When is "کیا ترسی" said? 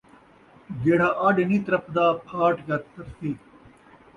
2.65-3.31